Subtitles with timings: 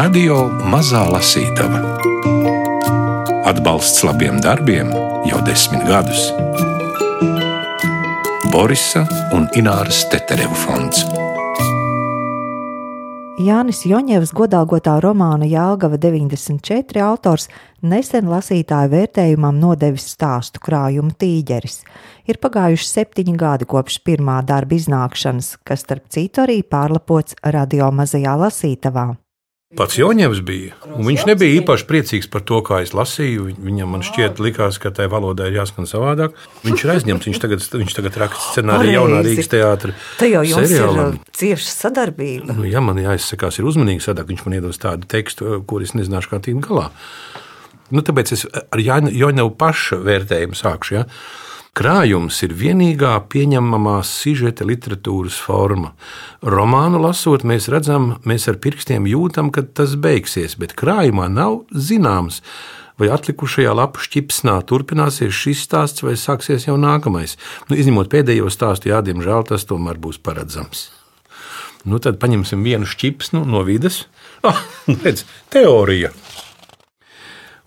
[0.00, 1.82] Radio Mazā Lasītava.
[3.50, 4.88] Atbalsts labiem darbiem
[5.28, 6.22] jau desmit gadus.
[8.48, 9.02] Borisa
[9.36, 11.04] un Ināras Tetereva fonds.
[13.44, 17.50] Jānis Joņevs godāgotā romāna Jālgava 94 autors
[17.84, 21.82] nesen lasītāju vērtējumam nodevis stāstu krājuma tīģeris.
[22.24, 28.40] Ir pagājuši septiņi gadi kopš pirmā darba iznākšanas, kas starp citu arī pārlapots radio mazajā
[28.48, 29.10] lasītavā.
[29.78, 30.74] Pats Joņevs bija.
[30.82, 33.52] Viņš nebija īpaši priecīgs par to, kā es lasīju.
[33.54, 36.34] Viņam man šķiet, likās, ka tai valodai ir jāskan savādāk.
[36.64, 37.28] Viņš ir aizņemts.
[37.28, 39.94] Viņš tagad, viņš tagad raksta scenāriju jaunā Rīgas teātrī.
[40.18, 41.20] Tā jau seriālam.
[41.20, 42.56] ir cieša sadarbība.
[42.58, 44.40] Nu, ja man jāizsakās, ir uzmanīgi sadarbība.
[44.40, 46.88] Viņš man iedos tādu tekstu, kur es nezināšu, kā tikt galā.
[47.94, 50.98] Nu, tāpēc es ar Joņevu pašu vērtējumu sākšu.
[50.98, 51.06] Ja?
[51.70, 55.92] Krājums ir vienīgā pieņemamā sižeta literatūras forma.
[56.42, 62.40] Romānu lasot, mēs redzam, mēs ar pirkstiem jūtam, ka tas beigsies, bet krājumā nav zināms,
[62.98, 67.36] vai atlikušajā lapu šķipsnā turpināsies šis stāsts, vai sāksies jau nākamais.
[67.70, 70.88] Nu, izņemot pēdējo stāstu, jā, diemžēl tas tomēr būs paredzams.
[71.86, 74.02] Nu, tad paņemsim vienu šķipsnu no vidas.
[74.42, 74.58] Ah,
[75.04, 75.22] redz,
[75.54, 76.10] teorija!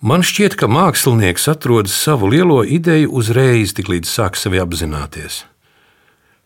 [0.03, 5.45] Man šķiet, ka mākslinieks atrod savu lielo ideju uzreiz, tiklīdz sāk sevi apzināties.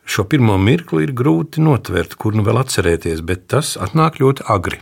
[0.05, 4.77] Šo pirmo mirkli ir grūti notvert, kur nu vēl atcerēties, bet tas atnāk ļoti agri.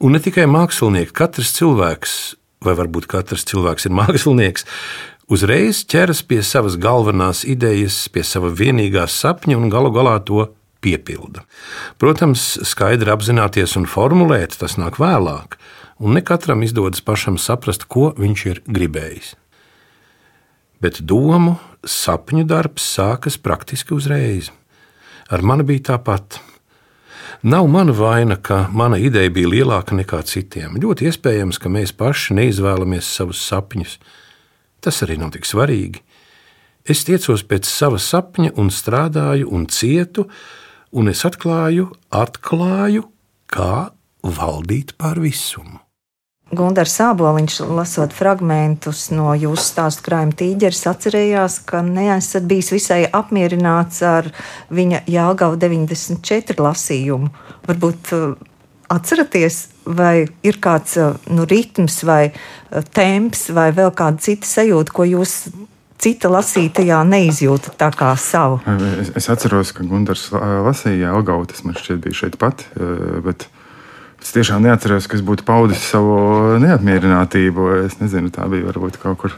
[0.00, 2.16] Un ne tikai mākslinieki, katrs cilvēks,
[2.64, 4.64] vai varbūt katrs cilvēks ir mākslinieks,
[5.28, 10.48] uzreiz ķeras pie savas galvenās idejas, pie sava vienīgā sapņa un galu galā to
[10.80, 11.44] piepilda.
[12.00, 15.60] Protams, skaidri apzināties un formulēt tas nāk vēlāk
[15.98, 19.34] un ne katram izdodas pašam saprast, ko viņš ir gribējis.
[20.82, 21.56] Bet domu,
[21.88, 24.50] sapņu darbs sākas praktiski uzreiz.
[25.32, 26.38] Ar mani bija tāpat.
[27.42, 30.76] Nav mana vaina, ka mana ideja bija lielāka nekā citiem.
[30.82, 33.96] Ļoti iespējams, ka mēs paši neizvēlamies savus sapņus.
[34.84, 36.04] Tas arī nav tik svarīgi.
[36.86, 40.28] Es tiecos pēc sava sapņa, un strādāju, un cietu,
[40.94, 43.08] un es atklāju, atklāju,
[43.50, 43.88] kā
[44.22, 45.85] valdīt pār visumu.
[46.54, 53.98] Gunārs Sāboliņš, lasot fragmentus no jūsu stāstu krājuma tīģeris, atcerējās, ka neesat bijis visai apmierināts
[54.06, 54.28] ar
[54.70, 57.32] viņa Jāgauda 94 lasījumu.
[57.66, 58.36] Varbūt uh,
[58.94, 64.94] atceraties, vai ir kāds uh, nu, ritms vai uh, temps vai vēl kāda cita sajūta,
[64.94, 65.34] ko jūs
[65.98, 68.62] cita lasītajā neizjūtat tā kā savu?
[69.02, 72.68] Es, es atceros, ka Gunārs lasīja Jāgaudu, tas man šķiet bija šeit pat,
[73.26, 73.48] bet
[74.22, 77.68] Es tiešām neatceros, kas būtu paudis savu neapmierinātību.
[77.86, 79.36] Es nezinu, tā bija varbūt kaut kur.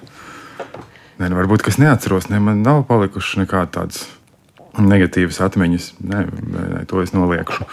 [1.18, 4.04] Nē, nu, varbūt es neatceros, ne, man nav palikušas nekādas tādas
[4.78, 5.90] negatīvas atmiņas.
[6.06, 6.22] Nē,
[6.54, 7.66] nē, to es noliekšu.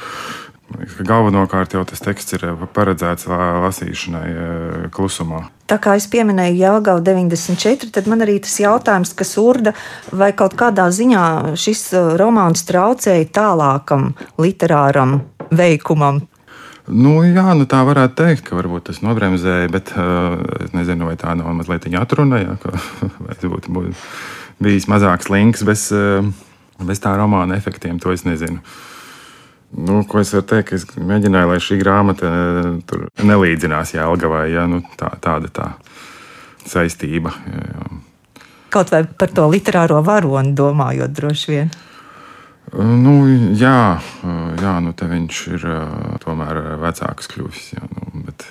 [1.06, 5.44] Galvenokārt jau tas teksts ir paredzēts lasīšanai klusumā.
[5.70, 9.76] Tā kā es pieminēju Jāgaudu 94, tad man arī tas jautājums, kas urda,
[10.10, 11.26] vai kaut kādā ziņā
[11.58, 11.88] šis
[12.18, 14.12] romāns traucēja tālākam
[14.42, 15.20] literāram
[15.54, 16.24] veikumam,
[16.86, 21.16] Nu, jā, nu tā varētu teikt, ka varbūt tas nobremzēja, bet uh, es nezinu, vai
[21.18, 22.76] tā nav mazliet atruna, jā, ka,
[23.32, 23.74] tas būtu,
[24.62, 26.28] bijis mazāks links bez, uh,
[26.86, 27.98] bez tā romāna efektiem.
[28.04, 28.62] To es nezinu.
[29.76, 30.76] Nu, ko es varu teikt?
[30.78, 34.46] Es mēģināju, lai šī grāmata uh, nelīdzinās Jālgavai.
[34.54, 34.68] Ja?
[34.70, 35.72] Nu, tā, tāda tā
[36.70, 37.34] saistība.
[37.50, 37.90] Jā.
[38.76, 41.74] Kaut vai par to literāro varoni domājot, droši vien.
[42.74, 43.16] Nu,
[43.56, 44.02] jā,
[44.62, 45.66] jā nu viņš ir
[46.24, 47.68] tomēr vecāks kļuvis.
[47.76, 48.48] Jā, nu, bet,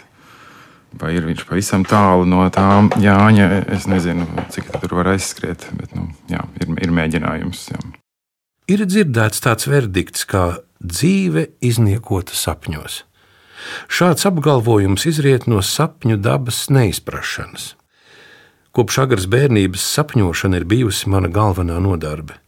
[1.00, 3.48] vai ir viņš pavisam tālu no tām Jāņa?
[3.74, 7.66] Es nezinu, cik tur var aizskriet, bet nu, jā, ir, ir mēģinājums.
[7.74, 7.82] Jā.
[8.70, 10.44] Ir dzirdēts tāds verdikts, kā
[10.80, 13.02] dzīve izniekota sapņos.
[13.88, 17.74] Šāds apgalvojums izriet no sapņu dabas neizprašanas.
[18.74, 22.40] Kopš agras bērnības sapņošana ir bijusi mana galvenā nodarbe.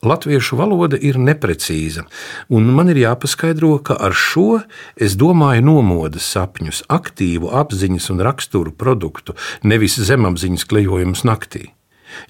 [0.00, 2.06] Latviešu valoda ir neprecīza,
[2.48, 4.62] un man ir jāpaskaidro, ka ar šo
[4.96, 11.74] es domāju nomodas sapņus, aktīvu apziņas un raksturu produktu, nevis zemapziņas klejojumus naktī.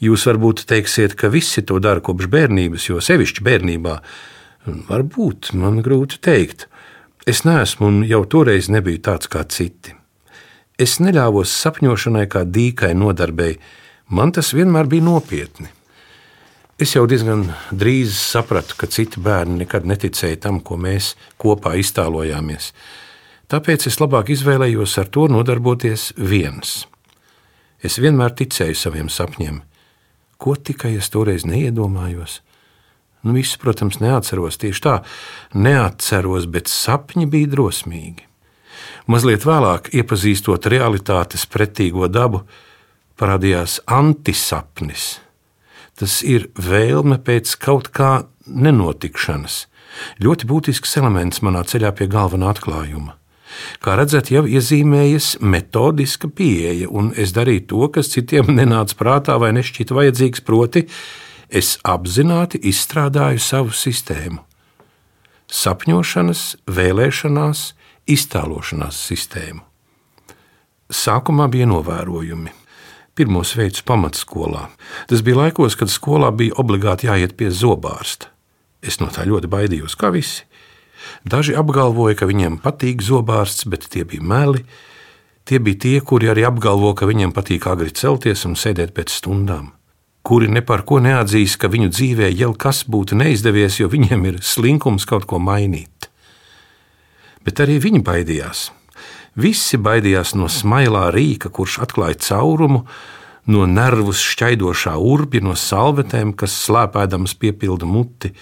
[0.03, 3.97] Jūs varbūt teiksiet, ka visi to dara kopš bērnības, jo sevišķi bērnībā.
[4.91, 6.67] Varbūt man grūti pateikt.
[7.23, 9.95] Es neesmu un jau toreiz nebiju tāds kā citi.
[10.75, 13.61] Es neļāvos sapņošanai kā dīkai nodarbei,
[14.09, 15.71] man tas vienmēr bija nopietni.
[16.81, 17.43] Es jau diezgan
[17.77, 22.71] drīz sapratu, ka citi bērni nekad neticēja tam, ko mēs kopā iztēlojāmies.
[23.53, 26.87] Tāpēc es labāk izvēlējos ar to nodarboties viens.
[27.85, 29.61] Es vienmēr ticēju saviem sapņiem,
[30.41, 32.41] ko tikai es toreiz neiedomājos.
[33.29, 34.99] Nu, visu, protams, neatceros tieši tā,
[35.53, 38.25] neatceros, bet sapņi bija drosmīgi.
[39.05, 42.47] Mazliet vēlāk, iepazīstot realitātes pretīgo dabu,
[43.21, 45.19] parādījās antisapnis.
[46.01, 49.67] Tas ir vēlme pēc kaut kā nenotikšanas.
[50.25, 53.17] Ļoti būtisks elements manā ceļā pie galvenā atklājuma.
[53.85, 59.51] Kā redzat, jau iezīmējas metodiska pieeja, un es darīju to, kas citiem nenāca prātā vai
[59.59, 60.87] nešķita vajadzīgs, proti,
[61.51, 64.41] es apzināti izstrādāju savu sistēmu.
[65.51, 67.67] Sapņošanas, vēlēšanās,
[68.09, 69.67] iztēlošanās sistēmu.
[70.91, 72.60] Sākumā bija novērojumi
[73.21, 74.71] pirmos veidus pamatskolā.
[75.11, 78.33] Tas bija laikos, kad skolā bija obligāti jāiet pie zobārsta.
[78.81, 80.47] Es no tā ļoti baidījos, kā visi.
[81.29, 84.65] Daži apgalvoja, ka viņiem patīk zobārsts, bet tie bija meli.
[85.45, 89.73] Tie bija tie, kuri arī apgalvo, ka viņiem patīk agri celties un sēdēt pēc stundām.
[90.25, 94.43] Kuri ne par ko neatzīs, ka viņu dzīvē jau kas būtu neizdevies, jo viņiem ir
[94.45, 96.11] slinkums kaut ko mainīt.
[97.45, 98.69] Bet arī viņi baidījās.
[99.39, 102.85] Visi baidījās no smailā rīka, kurš atklāja caurumu,
[103.51, 108.33] no nervus šķaidošā urbja, no salvetēm, kas slēpēdams piepilda muti.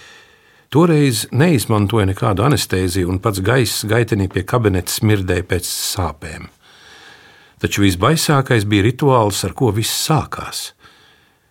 [0.69, 6.49] Toreiz neizmantoja nekādu anestēziju, un pats gaiss gaitenī pie kabineta smirdēja pēc sāpēm.
[7.59, 10.71] Taču visbaisākais bija rituāls, ar ko viss sākās.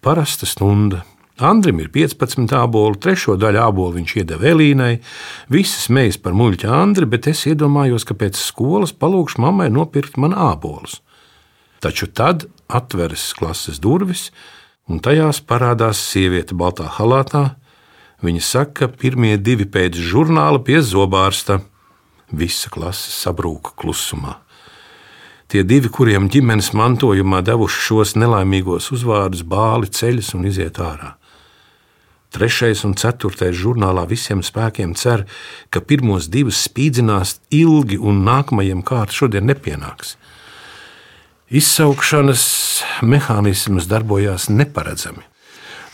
[0.02, 1.02] Parasta stunda,
[1.38, 4.98] Andrim ir 15 aboli, trešo daļu abolu viņš iedeva Elīnai.
[5.52, 10.34] Visas mējas par muļķa Andri, bet es iedomājos, ka pēc skolas palūkšu mammai nopirkt man
[10.34, 10.98] abolus.
[11.78, 14.32] Taču tad atveras klases durvis,
[14.90, 17.52] un tajās parādās sieviete baltā halātā.
[18.24, 21.60] Viņa saka, ka pirmie divi pēc žurnāla pie zobārsta.
[22.34, 24.40] Visa klase sabrūka klusumā.
[25.48, 31.14] Tie divi, kuriem ģimenes mantojumā devuši šos nelaimīgos uzvārdus, bāli ceļas un iziet ārā.
[32.34, 35.24] Trešais un ceturtais žurnālā visiem spēkiem cer,
[35.72, 40.18] ka pirmos divus spīdzinās ilgi un nākamajiem kārta šodien nepienāks.
[41.48, 42.44] Izsaukšanas
[43.00, 45.24] mehānisms darbojās neparedzami.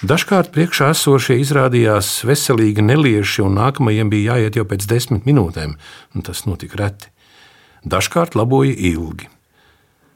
[0.05, 5.79] Dažkārt priekšā esošie izrādījās veselīgi nelieši, un nākamajiem bija jāiet jau pēc desmit minūtēm,
[6.15, 7.09] un tas notika reti.
[7.87, 9.31] Dažkārt laboja ilgi.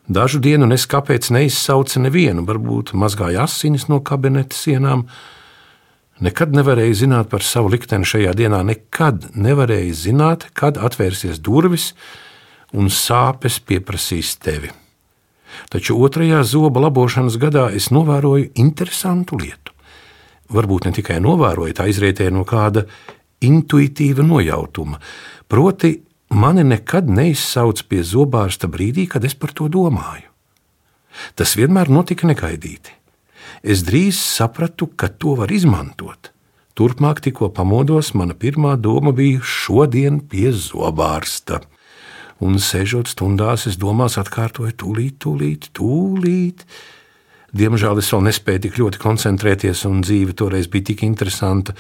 [0.08, 5.06] Dažu dienu nes kāpēc neizsauca nevienu, varbūt mazgāja asinis no kabineta sienām,
[6.18, 11.92] Nekad nevarēja zināt par savu likteni šajā dienā, nekad nevarēja zināt, kad atvērsies durvis
[12.74, 14.72] un sāpes pieprasīs tevi.
[15.70, 19.76] Taču otrajā zoba labošanas gadā es novēroju interesantu lietu.
[20.50, 22.88] Varbūt ne tikai novēroju, tā izrietēja no kāda
[23.44, 24.98] intuitīva nojautuma.
[25.46, 25.94] Proti,
[26.34, 30.26] mani nekad neizsauc pie zobārsta brīdī, kad es par to domāju.
[31.38, 32.97] Tas vienmēr notika negaidīti
[33.62, 36.32] es drīz sapratu, ka to var izmantot.
[36.78, 41.58] Turpmāk, tikko pamodos, mana pirmā doma bija šodien pie zobārsta.
[42.38, 46.62] Un sēžot stundās, es domās atkārtoju, tūlīt, tūlīt, tūlīt.
[47.58, 51.74] Diemžēl es vēl nespēju tik ļoti koncentrēties, un dzīve toreiz bija tik interesanta.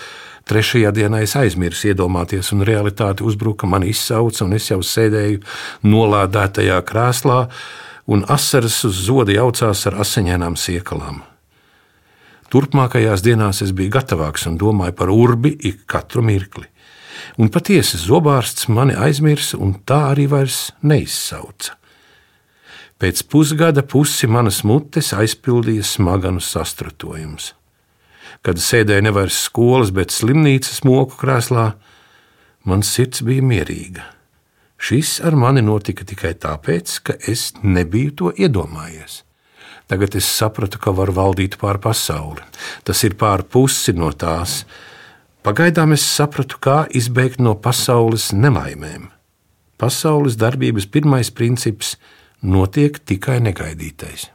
[0.50, 5.44] Trešajā dienā es aizmirsu iedomāties, un realitāte uzbruka, man izsauca, un es jau sēdēju
[5.86, 7.42] nolādētajā krēslā,
[8.10, 11.22] un asaras uz zoda jaucās ar asiņainām siekalām.
[12.48, 16.64] Turpmākajās dienās es biju gatavāks un domāju par urbi ik katru mirkli.
[17.36, 21.74] Un patiesi zobārsts mani aizmirsa un tā arī vairs neizsauca.
[22.98, 27.52] Pēc pusgada pusi manas mutes aizpildīja smaganu sastrutojums.
[28.42, 31.68] Kad sēdēju nevis skolas, bet slimnīcas moku krēslā,
[32.64, 34.08] mans sirds bija mierīga.
[34.78, 39.22] Šis ar mani notika tikai tāpēc, ka es nebiju to iedomājies.
[39.88, 42.44] Tagad es sapratu, ka varu valdīt pār pasauli.
[42.84, 44.66] Tas ir pār pusi no tās.
[45.42, 49.08] Pagaidām es sapratu, kā izbēgt no pasaules nelaimēm.
[49.80, 51.94] Pasaules darbības pirmais princips
[52.42, 54.28] notiek tikai negaidītais.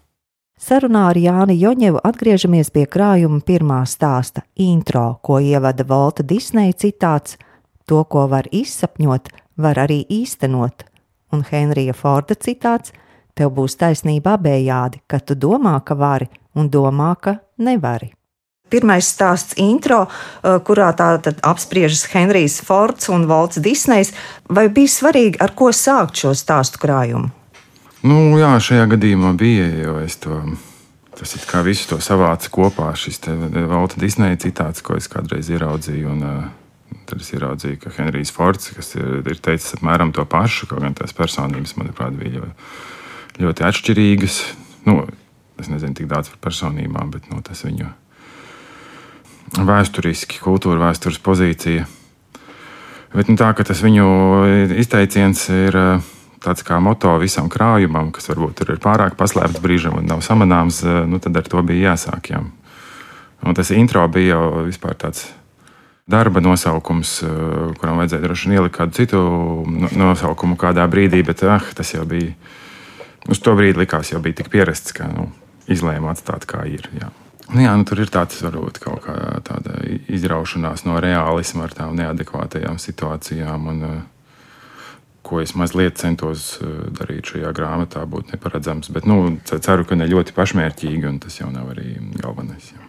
[0.64, 4.42] Sarunā ar Jāni Joņevu atgriežamies pie krājuma pirmā stāsta-
[4.72, 7.38] intro, ko ievada Volta Disneja citāts:
[7.86, 10.88] To, ko var izsapņot, var arī īstenot,
[11.34, 12.94] un Henrija Forda citāts:
[13.34, 18.12] Tev būs taisnība abējādi, ka tu domā, ka vari, un domā, ka nevari.
[18.74, 20.08] Pirmais stāsts intro,
[20.42, 24.14] kurā tātad apspriežas Henrijs Fords un Valts Disnejs.
[24.50, 27.30] Vai bija svarīgi, ar ko sākt šo stāstu krājumu?
[28.04, 30.40] Nu, jā, šajā gadījumā bija, jo es to,
[31.18, 32.90] tas it kā visu to savācu kopā.
[32.98, 33.22] Šis
[33.70, 36.10] Valta Disneja citāts, ko es kādreiz ieraudzīju.
[36.16, 36.52] Un, uh,
[37.10, 40.94] Tad es ieraudzīju, ka Henrijs Fords, kas ir, ir teicis apmēram to pašu, kaut gan
[40.96, 42.54] tās personības, manuprāt, bija ļoti
[43.42, 44.40] ļoti atšķirīgas.
[44.88, 45.04] Nu,
[45.62, 47.90] es nezinu tik daudz par personībām, bet nu, tas viņu
[49.64, 51.86] vēsturiski, kultūra vēstures pozīcija.
[53.14, 54.08] Bet nu, tā, tas viņu
[54.82, 55.78] izteiciens ir
[56.44, 61.22] tāds kā moto visam krājumam, kas varbūt ir pārāk paslēpts brīžam un nav samanāms, nu,
[61.24, 62.34] tad ar to bija jāsāk.
[62.34, 62.42] Jā.
[63.44, 65.28] Un tas intro bija jau vispār tāds
[66.10, 67.22] darba nosaukums,
[67.80, 69.22] kuram vajadzēja droši vien ielikt kādu citu
[69.96, 72.34] nosaukumu kādā brīdī, bet ah, tas jau bija.
[73.32, 75.30] Uz to brīdi likās, jau bija tik pierasts, ka nu,
[75.72, 76.90] izlēma atstāt kā ir.
[77.00, 77.12] Jā.
[77.54, 79.16] Nu, jā, nu, tur ir tāds varbūt kaut kā
[79.48, 79.78] tāda
[80.12, 83.70] izraušanās no realisma ar tām neadekvātajām situācijām.
[83.72, 83.86] Un,
[85.24, 86.58] ko es mazliet centos
[86.98, 88.92] darīt šajā grāmatā, būtu neparedzams.
[88.92, 92.74] Bet nu, ceru, ka ne ļoti pašmērķīgi, un tas jau nav arī galvenais.
[92.74, 92.82] Jā.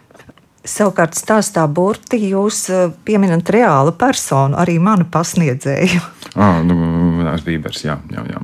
[0.65, 2.65] Savukārt, stāstā burti jūs
[3.05, 6.01] pieminat reālu personu, arī manu pasniedzēju.
[6.35, 6.75] Ah, nu,
[7.23, 8.41] Nāc, Bībers, jā, jā, jā.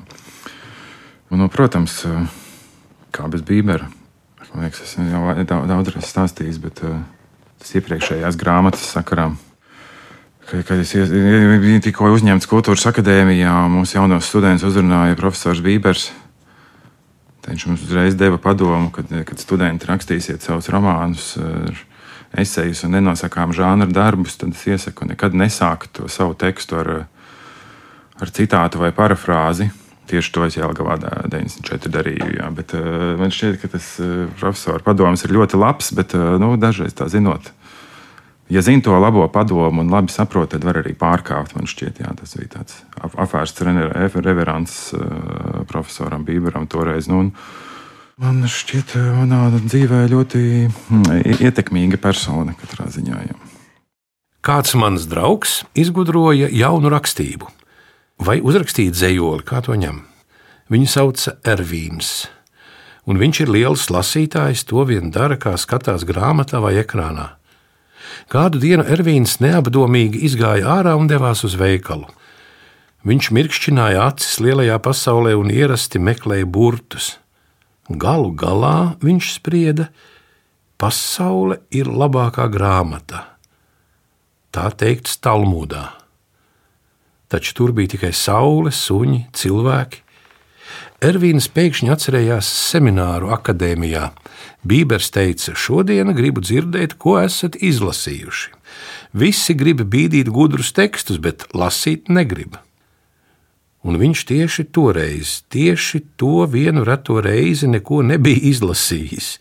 [1.31, 2.01] Un, nu, protams,
[3.15, 3.88] kā bez Bībera.
[4.51, 6.97] Man liekas, es jau daudz, daudz reiz stāstījis, bet uh,
[7.61, 9.29] tas iepriekšējās grāmatas sakarā.
[10.51, 16.09] Kad es biju tikko uzņemts kultūras akadēmijā, mūsu jaunos studentus uzrunāja profesors Bībers.
[17.47, 21.38] Viņš mums uzreiz deva padomu, kad, kad studenti rakstīsiet savus romānus,
[22.35, 26.91] esejus un nenosakām žānra darbus, tad es iesaku nekad nesākt to savu tekstu ar,
[28.19, 29.71] ar citātu vai parafrāzi
[30.11, 30.97] Tieši to es Jālgavā
[31.31, 32.33] 94 darīju.
[32.35, 36.35] Jā, bet, uh, man šķiet, ka tas uh, profesora padoms ir ļoti labs, bet uh,
[36.41, 37.53] nu, dažreiz tā zinot.
[38.51, 41.55] Ja zina to labo padomu un labi saprot, tad var arī pārkāpt.
[41.55, 47.07] Man šķiet, jā, tas bija tāds apvērsts reverants uh, profesoram Bīberam toreiz.
[47.07, 47.29] Nu,
[48.19, 53.23] man šķiet, manā dzīvē ļoti mm, ietekmīga persona katrā ziņā.
[53.29, 53.39] Jā.
[54.43, 57.47] Kāds mans draugs izgudroja jaunu rakstību
[58.21, 60.03] vai uzrakstīt dzējoli, kā to ņem.
[60.71, 62.29] Viņu sauc Ervīns,
[63.09, 67.33] un viņš ir liels lasītājs, to vien dara, kā skatās grāmatā vai ekrānā.
[68.31, 72.07] Kādu dienu Ervīns neapdomīgi izgāja ārā un devās uz veikalu.
[73.07, 77.15] Viņš mirkšķināja acis lielajā pasaulē un ierasti meklēja burtus.
[77.89, 79.89] Galu galā viņš sprieda,
[80.77, 83.25] pasaule ir labākā grāmata.
[84.53, 86.00] Tā teikts Talmudā
[87.31, 90.03] taču tur bija tikai saule, suņi, cilvēki.
[91.01, 94.11] Ervīns pēkšņi atcerējās semināru akadēmijā.
[94.61, 98.51] Bībers teica, šodien gribu dzirdēt, ko esat izlasījuši.
[99.17, 102.59] Visi grib bīdīt gudrus tekstus, bet lasīt negrib.
[103.81, 109.33] Un viņš tieši toreiz, tieši to vienu reto reizi neko nebija izlasījis.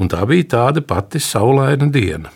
[0.00, 2.32] Un tā bija tāda pati saulaina diena.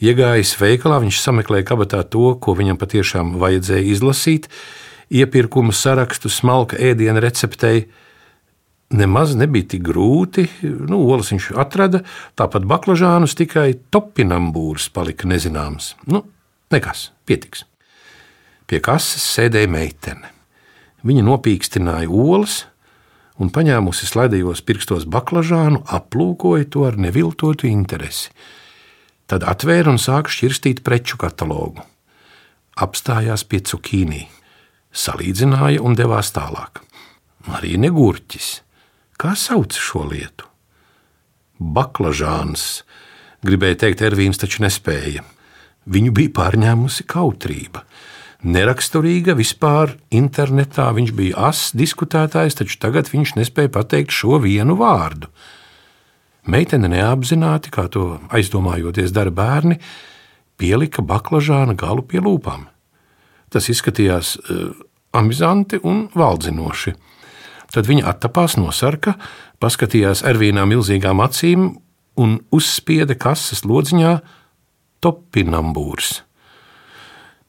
[0.00, 4.46] Iegājis veikalā, viņš sameklēja kabatā to, ko viņam patiešām vajadzēja izlasīt,
[5.12, 7.84] iepirkuma sarakstu, smalka ēdienu receptei.
[8.96, 10.46] Nemaz nebija tik grūti.
[10.64, 12.00] Nu, olas viņš atrada,
[12.38, 15.92] tāpat baklažānus, tikai topinambūrs palika nezināms.
[16.10, 16.24] Nu,
[16.72, 17.66] nekas, pietiks.
[18.70, 20.32] Pie kases sēdēja meitene.
[21.06, 22.64] Viņa nopīkstināja olas
[23.40, 28.32] un, paņēmusi slaidījos pirkstos baklažānu, aplūkoja to ar neviltotu interesi.
[29.30, 31.84] Tad atvēra un sāka šķirstīt preču katalogu.
[32.82, 34.24] Apstājās pie cukīnī,
[34.90, 36.80] salīdzināja un devās tālāk.
[37.54, 38.48] Arī negurķis.
[39.20, 40.48] Kā sauc šo lietu?
[41.60, 42.82] Baklažāns,
[43.46, 45.22] gribēja teikt, Ervīns taču nespēja.
[45.86, 47.84] Viņu bija pārņēmusi kautrība.
[48.40, 55.28] Neraksturīga vispār internetā viņš bija ass diskutētājs, taču tagad viņš nespēja pateikt šo vienu vārdu.
[56.48, 59.76] Meitene neapzināti, kā to aizdomājoties dara bērni,
[60.60, 62.66] pielika baklažāna galu pie lūpām.
[63.50, 64.70] Tas izskatījās uh,
[65.12, 66.94] amizanti un valdzinoši.
[67.70, 69.14] Tad viņa attapās no sarka,
[69.62, 71.68] paskatījās Ervīnā milzīgām acīm
[72.20, 74.16] un uzspieda kases lodziņā
[75.04, 76.20] topinambūrs.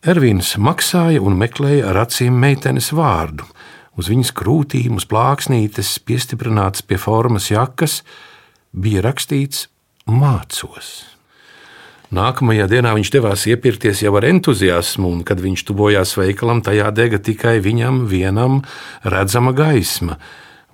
[0.02, 3.46] Ervīns maksāja un meklēja ar acīm meitenes vārdu.
[4.00, 8.00] Uz viņas krūtīm, uz plāksnītes, piestiprināts pie formas jakas,
[8.72, 9.68] bija rakstīts
[10.10, 11.12] mācos.
[12.12, 17.22] Nākamajā dienā viņš devās iepirkties jau ar entuziasmu, un, kad viņš tuvojās veikalam, tajā dega
[17.24, 18.60] tikai viņam vienam
[19.08, 20.18] redzama gaisma.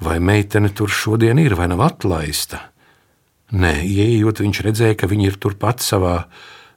[0.01, 2.63] Vai meitene tur šodien ir vai nav atlaista?
[3.53, 6.25] Nē, ieejot, viņš redzēja, ka viņa ir turpat savā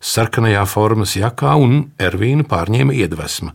[0.00, 3.52] sarkanajā formas jakā, un Ervīnu pārņēma iedvesma.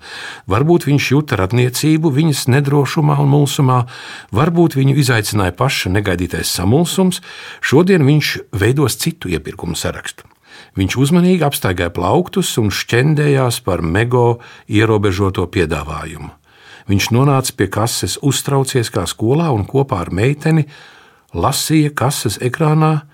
[0.51, 3.81] Varbūt viņš jūta radniecību viņas nedrošumā un mulsumā,
[4.35, 7.21] varbūt viņu izaicināja paša negaidītais samulsums,
[7.65, 10.29] šodien viņš veidos citu iepirkumu sarakstu.
[10.75, 16.29] Viņš uzmanīgi apstaigāja plauktus un šķendējās par mego ierobežoto piedāvājumu.
[16.85, 20.67] Viņš nonāca pie kases, uztraucies kā skolā un kopā ar meiteni
[21.33, 23.07] lasīja kases ekrānā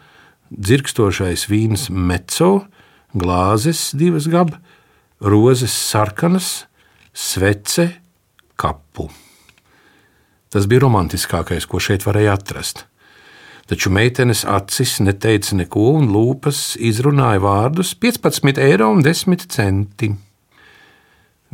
[0.51, 2.65] dzirkstošais vīns meco,
[3.13, 4.59] glāzes divas gabas,
[5.21, 6.65] rozes sarkanas,
[7.13, 7.89] svece,
[8.55, 9.09] kapu.
[10.51, 12.85] Tas bija romantiskākais, ko šeit varēja atrast.
[13.71, 20.09] Taču meitenes acis neteica neko, un lūpas izrunāja vārdus 15 eiro un 10 centi.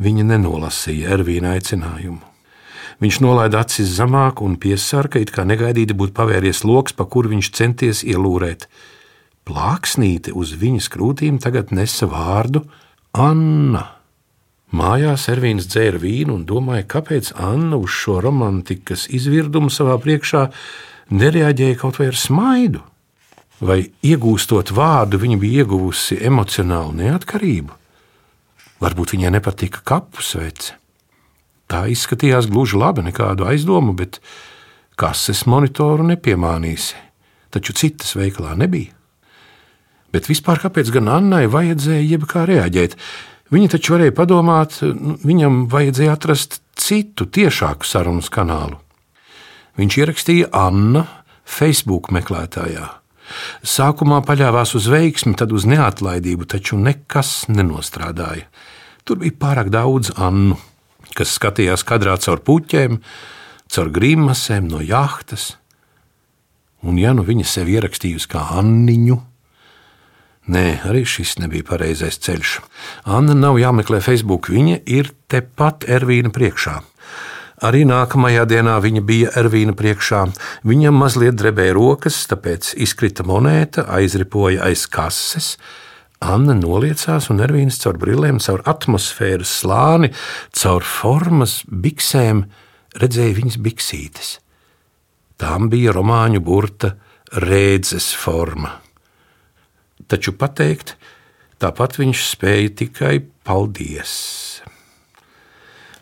[0.02, 2.18] Viņa nenolasīja Ervīna aicinājumu.
[2.98, 7.50] Viņš nolaida acis zemāk un piesarka, it kā negaidīti būtu pavēries lokus, pa kuru viņš
[7.54, 8.66] centies ielūrēt.
[9.48, 12.66] Plāksnīte uz viņas krūtīm tagad nesa vārdu
[13.16, 13.86] Anna.
[14.76, 20.42] Mājās Ervīns dzēra vīnu un domāja, kāpēc Anna uz šo romantikas izvirdumu savā priekšā
[21.16, 22.82] nereaģēja kaut vai ar smaidu.
[23.64, 27.72] Vai iegūstot vārdu, viņa bija ieguvusi emocionālu neatkarību?
[28.84, 30.76] Varbūt viņai nepatika kapu svece.
[31.68, 34.20] Tā izskatījās gluži labi, nekādu aizdomu, bet
[35.00, 37.00] kases monitoru nepiemānīsi.
[37.48, 38.97] Taču citas veikalā nebija.
[40.14, 42.96] Bet vispār kāpēc gan Annai vajadzēja jebkā reaģēt?
[43.52, 48.80] Viņa taču varēja padomāt, nu, viņam vajadzēja atrast citu, tiešāku sarunas kanālu.
[49.78, 51.04] Viņš ierakstīja Anna
[51.48, 52.88] Facebook meklētājā.
[53.64, 58.48] Sākumā paļāvās uz veiksmi, tad uz neatlaidību, taču nekas nenostrādāja.
[59.04, 60.56] Tur bija pārāk daudz Annu,
[61.16, 62.98] kas skatījās kadrā caur puķiem,
[63.68, 65.54] caur grimasēm no jahtas.
[66.84, 69.18] Un ja nu viņa sevi ierakstījusi kā Anniņu,
[70.48, 72.54] Nē, arī šis nebija pareizais ceļš.
[73.12, 76.78] Anna nav jāmeklē Facebook, viņa ir tepat Ervīna priekšā.
[77.68, 80.22] Arī nākamajā dienā viņa bija Ervīna priekšā.
[80.64, 85.56] Viņam mazliet drebēja rokas, tāpēc izkrita monēta, aizripoja aiz kases.
[86.24, 90.14] Anna noliecās, un Ervīns caur brillēm, caur atmosfēras slāni,
[90.56, 92.46] caur formas biksēm
[92.96, 94.34] redzēja viņas biksītes.
[95.36, 96.94] Tām bija romāņu burta
[97.36, 98.78] rēdzes forma
[100.06, 100.94] taču pateikt,
[101.58, 103.14] tāpat viņš spēja tikai
[103.46, 104.14] paldies.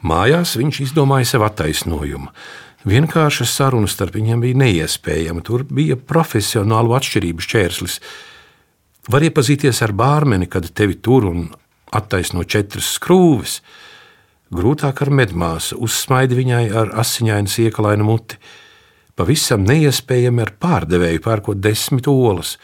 [0.07, 2.31] Mājās viņš izdomāja sev attaisnojumu.
[2.87, 5.43] Vienkārša saruna starp viņiem bija neiespējama.
[5.43, 7.97] Tur bija profesionālu atšķirību šķērslis.
[9.11, 11.49] Var iepazīties ar bārmeni, kad tevi tur un
[11.95, 13.59] attaisno četras skrūves.
[14.55, 18.39] Grūtāk ar medmāsu, uzsmaidi viņai ar asiņainu sieklainu muti.
[19.19, 22.55] Pavisam neiespējami ar pārdevēju pērkot desmit olas.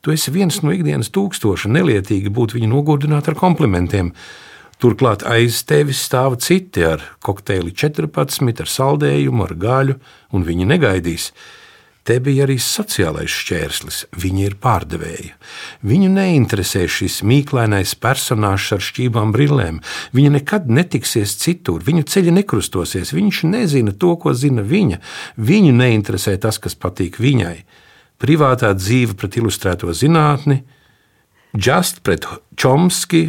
[0.00, 4.14] Tu esi viens no ikdienas tūkstoša, nelietīgi būt viņu nogurdināt ar komplimentiem.
[4.80, 9.96] Turklāt aiz tevis stāv citi ar kokteili 14, ar saldējumu, ar gaļu,
[10.32, 11.26] un viņi negaidīs.
[12.00, 13.98] Te bija arī sociālais šķērslis.
[14.22, 15.34] Viņa ir pārdevēja.
[15.84, 19.82] Viņu neinteresē šis mīklainais personāžs ar šķībām brillēm.
[20.16, 23.12] Viņa nekad netiksies citur, viņu ceļi nekrustosies.
[23.12, 25.02] Viņš nezina to, ko zina viņa.
[25.36, 27.58] Viņu neinteresē tas, kas patīk viņai
[28.20, 30.62] privātā dzīve pret ilustrēto zinātni,
[31.50, 33.24] Just pret Čomski,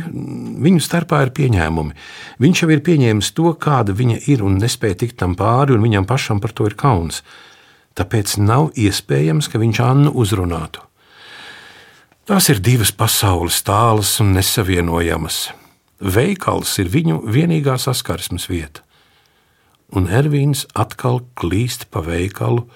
[0.62, 1.96] viņu starpā ir pieņēmumi.
[2.44, 6.06] Viņš jau ir pieņēmis to, kāda viņa ir un nespēja tikt tam pāri, un viņam
[6.06, 7.24] pašam par to ir kauns.
[7.98, 10.86] Tāpēc nav iespējams, ka viņš Annu uzrunātu.
[12.30, 15.50] Tās ir divas pasaules, tālas un nesavienojamas.
[16.02, 18.86] Veikals ir viņu vienīgā saskarsmes vieta.
[19.98, 22.68] Un Ervīns atkal klīst pa veikalu,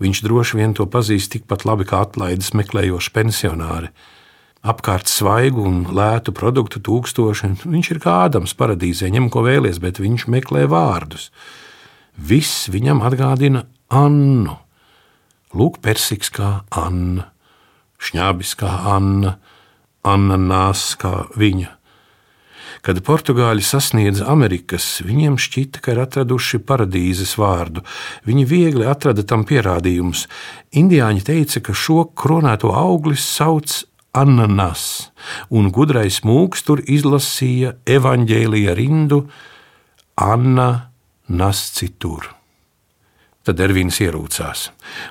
[0.00, 3.90] Viņš droši vien to pazīst tikpat labi kā atlaides meklējoši pensionāri.
[4.60, 7.54] Apkārt svaigu un lētu produktu tūkstoši.
[7.64, 11.30] Viņš ir kā Ādams paradīzē, ņem ko vēlies, bet viņš meklē vārdus.
[12.16, 14.56] Viss viņam atgādina Annu.
[15.56, 17.26] Lūk, persiks kā Anna,
[17.98, 19.34] šņābis kā Anna,
[20.06, 21.79] Anna nās kā viņa.
[22.80, 27.84] Kad portugāļi sasniedza Amerikas, viņiem šķita, ka ir atraduši paradīzes vārdu.
[28.24, 30.24] Viņi viegli atrada tam pierādījumus.
[30.80, 33.82] Indiāņi teica, ka šo kronēto augli sauc
[34.16, 35.12] ananas,
[35.52, 39.22] un gudrais mūks tur izlasīja evaņģēlīja rindu
[40.18, 40.70] Anna
[41.28, 42.39] Nascitur.
[43.46, 44.66] Tad Ervīns ierūcās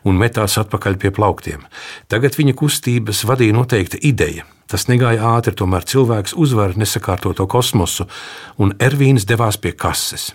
[0.06, 1.64] un metās atpakaļ pie plauktiem.
[2.12, 4.46] Tagad viņa kustības vadīja noteikta ideja.
[4.70, 8.06] Tas negāja ātri, tomēr cilvēks uzvar nesakārtoto kosmosu,
[8.62, 10.30] un Ervīns devās pie kases.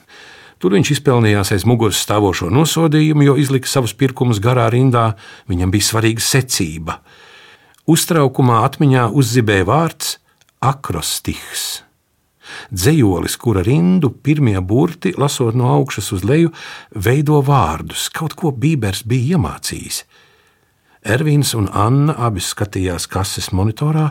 [0.58, 5.12] Tur viņš izpelnījās aiz muguras stāvošo nosodījumu, jo izlika savus pirkumus garā rindā.
[5.50, 6.98] Viņam bija svarīga secība.
[7.86, 10.16] Uztraukumā atmiņā uzzibēja vārds
[10.64, 11.83] akrostihs.
[12.72, 16.52] Dzējolis, kura rindu pirmie burti, lasot no augšas uz leju,
[16.94, 20.04] veido vārdus, kaut ko Bībers bija iemācījis.
[21.04, 24.08] Ervīns un Anna abi skatījās kases monitorā,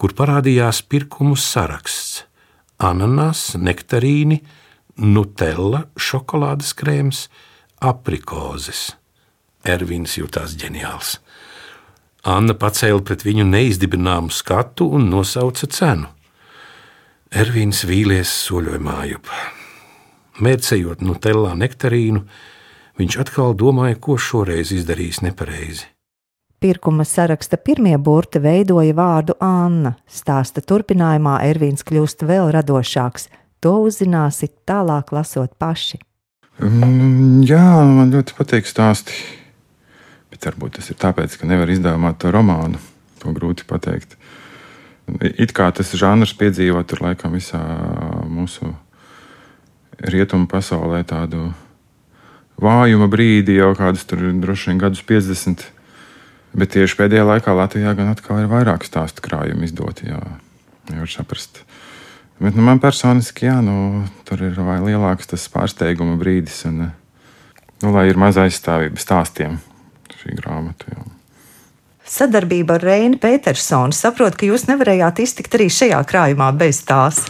[0.00, 2.22] kur parādījās pirkumu saraksts-
[2.90, 4.40] ananas, nektarīni,
[4.96, 7.28] nutella, šokolādes krēms,
[7.80, 8.92] aprikozes.
[9.64, 11.18] Ervīns jutās ģeniāls.
[12.24, 16.08] Anna pacēla pret viņu neizdibināmu skatu un nosauca cenu.
[17.30, 19.28] Ervīns vīlies soļoja mājup.
[20.42, 22.24] Mērcējot nutellā nektarīnu,
[22.98, 25.86] viņš atkal domāja, ko šoreiz izdarījis nepareizi.
[26.60, 29.94] Pirkuma saraksta pirmie burti veidoja vārdu Anna.
[30.10, 33.30] Stāsta turpinājumā Ervīns kļūst vēl radošāks.
[33.62, 36.02] To uzzināsiet tālāk, lasot paši.
[36.58, 39.14] Mm, jā, man ļoti patīk stāsti.
[40.34, 42.82] Bet varbūt tas ir tāpēc, ka nevar izdevumā to romānu.
[43.22, 44.18] To grūti pateikt.
[45.18, 47.60] It kā tas žanrs piedzīvo tur laikam visā
[48.30, 48.70] mūsu
[50.00, 51.50] rietumu pasaulē tādu
[52.60, 55.66] vājuma brīdi jau kādus tur droši vien gadus 50.
[56.50, 60.10] Bet tieši pēdējā laikā Latvijā gan atkal ir vairāk stāstu krājumu izdoti.
[60.10, 60.18] Jā,
[60.90, 61.62] nevar saprast.
[62.40, 67.92] Bet nu, man personiski, jā, nu, tur ir vai lielāks tas pārsteiguma brīdis, un nu,
[67.92, 69.60] lai ir maz aizstāvība stāstiem
[70.20, 70.90] šī grāmata.
[70.90, 71.19] Jā.
[72.10, 73.94] Sadarbība ar Reini Petersonu.
[73.94, 77.22] Saprotu, ka jūs nevarējāt iztikt arī šajā krājumā bez tās.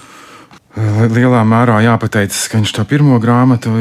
[1.10, 3.72] Lielā mērā jāpateicas, ka viņš to pirmo grāmatu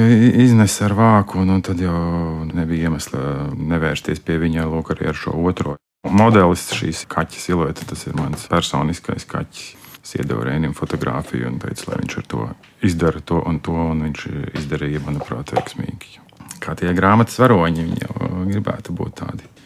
[0.44, 5.36] iznesa ar vāku, un, tad jau nebija iemesla nevērsties pie viņa lūk arī ar šo
[5.40, 5.78] otro.
[6.10, 9.76] Modelis šīs kaķa silueta, tas ir mans personiskais kaķis.
[10.04, 12.48] Es iedevu Rēnam fotografiju un teicu, lai viņš ar to
[12.88, 14.26] izdara to un to, un viņš
[14.58, 16.18] izdarīja, manuprāt, veiksmīgi.
[16.64, 19.59] Kā tie grāmatas varoņi, viņi jau gribētu būt tādi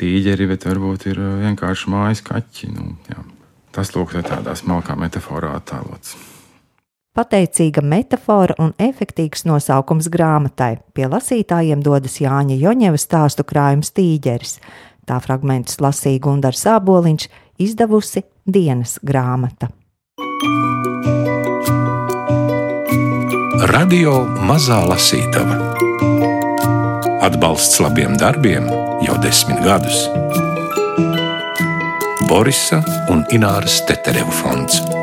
[0.00, 2.72] tīģeri, bet varbūt ir vienkārši mājas kaķi.
[2.74, 3.22] Nu, jā.
[3.74, 6.16] Tas lūk, tādā smalkā metaforā attēlots.
[7.14, 10.76] Pateicīga metāfora un efektīvs nosaukums grāmatai.
[10.94, 14.60] Pie lasītājiem dodas Jāņa Joņeva stāstu krājums Tīģeris.
[15.10, 17.26] Tā fragmentus lasīja Gundars Sāboliņš,
[17.66, 19.72] izdevusi dienas grāmata.
[23.74, 25.58] Radio Mazā Lasītava
[27.20, 28.64] Atbalsts labiem darbiem
[29.04, 30.06] jau desmit gadus.
[32.30, 32.80] Borisa
[33.12, 34.99] un Ināras Teterevu fonds.